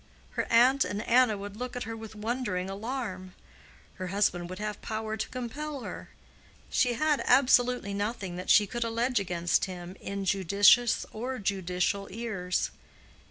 [0.31, 3.35] Her aunt and Anna would look at her with wondering alarm.
[3.97, 6.09] Her husband would have power to compel her.
[6.71, 12.71] She had absolutely nothing that she could allege against him in judicious or judicial ears.